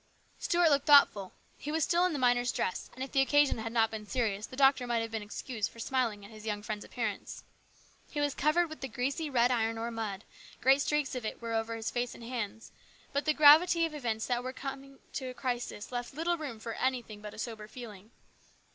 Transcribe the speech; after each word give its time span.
Stuart 0.39 0.71
looked 0.71 0.87
thoughtful. 0.87 1.31
He 1.59 1.71
was 1.71 1.83
still 1.83 2.07
in 2.07 2.13
the 2.13 2.17
miner's 2.17 2.51
dress, 2.51 2.89
and 2.95 3.03
if 3.03 3.11
the 3.11 3.21
occasion 3.21 3.59
had 3.59 3.71
not 3.71 3.91
been 3.91 4.07
serious 4.07 4.47
the 4.47 4.55
doctor 4.55 4.87
might 4.87 5.01
have 5.03 5.11
been 5.11 5.21
excused 5.21 5.69
for 5.69 5.77
smiling 5.77 6.25
at 6.25 6.31
his 6.31 6.43
young 6.47 6.63
friend's 6.63 6.83
appearance. 6.83 7.43
He 8.09 8.19
was 8.19 8.33
covered 8.33 8.67
with 8.67 8.81
the 8.81 8.87
greasy 8.87 9.29
red 9.29 9.51
iron 9.51 9.77
ore 9.77 9.91
mud, 9.91 10.23
great 10.59 10.81
streaks 10.81 11.13
of 11.13 11.23
it 11.23 11.39
were 11.39 11.53
over 11.53 11.75
his 11.75 11.91
face 11.91 12.15
and 12.15 12.23
hands; 12.23 12.71
but 13.13 13.25
the 13.25 13.33
THE 13.33 13.37
RESCUE. 13.37 13.53
77 13.53 13.59
gravity 13.59 13.85
of 13.85 13.93
events 13.93 14.25
that 14.25 14.43
were 14.43 14.49
evidently 14.49 14.69
coming 14.89 14.99
to 15.13 15.27
a 15.29 15.33
crisis 15.35 15.91
left 15.91 16.15
little 16.15 16.35
room 16.35 16.59
for 16.59 16.73
anything 16.73 17.21
but 17.21 17.39
sober 17.39 17.67
feeling. 17.67 18.09